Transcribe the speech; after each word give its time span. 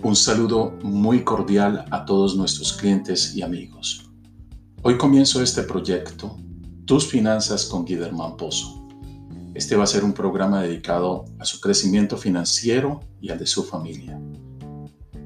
Un 0.00 0.16
saludo 0.16 0.76
muy 0.82 1.24
cordial 1.24 1.86
a 1.90 2.04
todos 2.04 2.36
nuestros 2.36 2.72
clientes 2.72 3.34
y 3.34 3.42
amigos. 3.42 4.10
Hoy 4.82 4.98
comienzo 4.98 5.42
este 5.42 5.62
proyecto, 5.62 6.36
Tus 6.84 7.06
Finanzas 7.06 7.64
con 7.66 7.84
Guillermo 7.84 8.36
Pozo. 8.36 8.86
Este 9.54 9.76
va 9.76 9.84
a 9.84 9.86
ser 9.86 10.04
un 10.04 10.12
programa 10.12 10.62
dedicado 10.62 11.24
a 11.38 11.44
su 11.44 11.60
crecimiento 11.60 12.16
financiero 12.16 13.00
y 13.20 13.30
al 13.30 13.38
de 13.38 13.46
su 13.46 13.62
familia. 13.62 14.20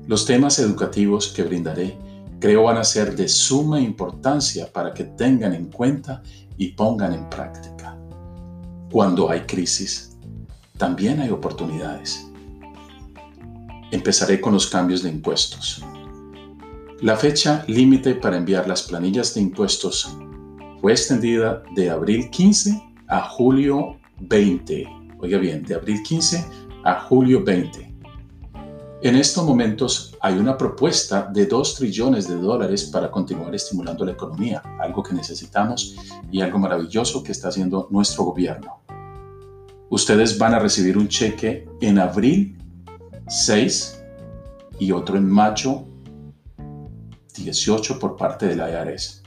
Los 0.06 0.24
temas 0.26 0.58
educativos 0.58 1.28
que 1.28 1.42
brindaré 1.42 1.98
creo 2.38 2.64
van 2.64 2.76
a 2.76 2.84
ser 2.84 3.16
de 3.16 3.26
suma 3.26 3.80
importancia 3.80 4.70
para 4.72 4.94
que 4.94 5.04
tengan 5.04 5.54
en 5.54 5.70
cuenta 5.70 6.22
y 6.56 6.68
pongan 6.72 7.14
en 7.14 7.28
práctica. 7.28 7.98
Cuando 8.92 9.28
hay 9.28 9.40
crisis, 9.40 10.16
también 10.76 11.20
hay 11.20 11.30
oportunidades. 11.30 12.28
Empezaré 13.90 14.40
con 14.40 14.52
los 14.52 14.66
cambios 14.66 15.02
de 15.02 15.08
impuestos. 15.08 15.82
La 17.00 17.16
fecha 17.16 17.64
límite 17.68 18.14
para 18.16 18.36
enviar 18.36 18.68
las 18.68 18.82
planillas 18.82 19.32
de 19.34 19.40
impuestos 19.40 20.14
fue 20.80 20.92
extendida 20.92 21.62
de 21.74 21.88
abril 21.88 22.28
15 22.28 22.82
a 23.08 23.22
julio 23.30 23.98
20. 24.20 24.86
Oiga 25.20 25.38
bien, 25.38 25.62
de 25.62 25.74
abril 25.74 26.02
15 26.02 26.44
a 26.84 27.00
julio 27.00 27.42
20. 27.42 27.94
En 29.00 29.14
estos 29.14 29.46
momentos 29.46 30.16
hay 30.20 30.34
una 30.34 30.58
propuesta 30.58 31.30
de 31.32 31.46
2 31.46 31.76
trillones 31.76 32.28
de 32.28 32.34
dólares 32.34 32.84
para 32.84 33.10
continuar 33.10 33.54
estimulando 33.54 34.04
la 34.04 34.12
economía, 34.12 34.60
algo 34.80 35.02
que 35.02 35.14
necesitamos 35.14 35.96
y 36.30 36.40
algo 36.40 36.58
maravilloso 36.58 37.22
que 37.22 37.32
está 37.32 37.48
haciendo 37.48 37.86
nuestro 37.90 38.24
gobierno. 38.24 38.82
Ustedes 39.88 40.36
van 40.36 40.52
a 40.52 40.58
recibir 40.58 40.98
un 40.98 41.08
cheque 41.08 41.66
en 41.80 41.98
abril 41.98 42.57
6 43.28 44.02
y 44.78 44.92
otro 44.92 45.16
en 45.16 45.28
mayo 45.28 45.84
18 47.36 47.98
por 47.98 48.16
parte 48.16 48.46
de 48.46 48.56
la 48.56 48.70
IRS. 48.70 49.22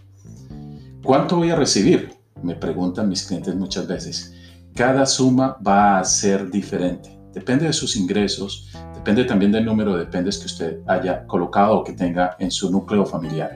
¿Cuánto 1.04 1.38
voy 1.38 1.52
a 1.52 1.56
recibir? 1.56 2.14
Me 2.42 2.56
preguntan 2.56 3.10
mis 3.10 3.24
clientes 3.24 3.56
muchas 3.56 3.88
veces. 3.88 4.34
Cada 4.76 5.06
suma 5.06 5.58
va 5.66 6.00
a 6.00 6.04
ser 6.04 6.50
diferente. 6.50 7.18
Depende 7.34 7.66
de 7.66 7.74
sus 7.74 7.96
ingresos, 7.96 8.70
depende 8.96 9.24
también 9.26 9.52
del 9.52 9.66
número 9.66 9.94
de 9.94 10.06
dependes 10.06 10.38
que 10.40 10.48
usted 10.48 10.80
haya 10.88 11.26
colocado 11.28 11.80
o 11.80 11.84
que 11.84 11.94
tenga 11.94 12.36
en 12.40 12.52
su 12.52 12.72
núcleo 12.72 13.06
familiar. 13.06 13.52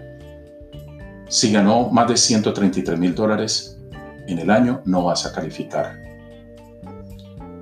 Si 1.28 1.52
ganó 1.52 1.90
más 1.90 2.08
de 2.08 2.18
133 2.18 3.00
mil 3.00 3.16
dólares 3.16 3.80
en 4.28 4.40
el 4.40 4.50
año, 4.50 4.82
no 4.86 5.06
vas 5.06 5.26
a 5.26 5.34
calificar. 5.34 6.05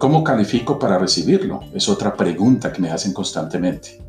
¿Cómo 0.03 0.21
califico 0.21 0.77
para 0.77 0.99
recibirlo? 0.99 1.61
Es 1.73 1.87
otra 1.87 2.13
pregunta 2.13 2.73
que 2.73 2.81
me 2.81 2.91
hacen 2.91 3.13
constantemente. 3.13 4.03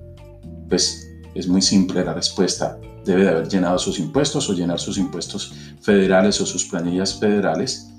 Pues 0.68 1.08
es 1.36 1.46
muy 1.46 1.62
simple 1.62 2.04
la 2.04 2.12
respuesta. 2.12 2.76
Debe 3.04 3.22
de 3.22 3.28
haber 3.28 3.48
llenado 3.48 3.78
sus 3.78 4.00
impuestos 4.00 4.50
o 4.50 4.54
llenar 4.54 4.80
sus 4.80 4.98
impuestos 4.98 5.54
federales 5.80 6.40
o 6.40 6.46
sus 6.46 6.64
planillas 6.64 7.20
federales. 7.20 7.92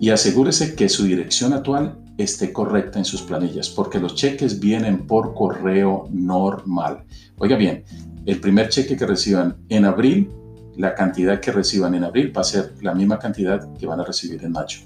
Y 0.00 0.08
asegúrese 0.08 0.74
que 0.74 0.88
su 0.88 1.04
dirección 1.04 1.52
actual 1.52 1.98
esté 2.16 2.54
correcta 2.54 2.98
en 2.98 3.04
sus 3.04 3.20
planillas, 3.20 3.68
porque 3.68 4.00
los 4.00 4.14
cheques 4.14 4.58
vienen 4.58 5.06
por 5.06 5.34
correo 5.34 6.08
normal. 6.10 7.04
Oiga 7.36 7.58
bien, 7.58 7.84
el 8.24 8.40
primer 8.40 8.70
cheque 8.70 8.96
que 8.96 9.04
reciban 9.04 9.58
en 9.68 9.84
abril, 9.84 10.32
la 10.78 10.94
cantidad 10.94 11.38
que 11.38 11.52
reciban 11.52 11.94
en 11.96 12.04
abril 12.04 12.34
va 12.34 12.40
a 12.40 12.44
ser 12.44 12.76
la 12.80 12.94
misma 12.94 13.18
cantidad 13.18 13.70
que 13.74 13.84
van 13.84 14.00
a 14.00 14.04
recibir 14.04 14.42
en 14.42 14.52
mayo. 14.52 14.78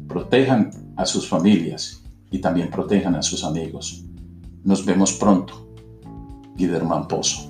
protejan 0.08 0.70
a 0.96 1.06
sus 1.06 1.26
familias 1.28 2.02
y 2.30 2.38
también 2.38 2.70
protejan 2.70 3.14
a 3.14 3.22
sus 3.22 3.44
amigos. 3.44 4.04
Nos 4.62 4.84
vemos 4.84 5.12
pronto. 5.12 5.66
Guillermo 6.54 7.08
Pozo. 7.08 7.49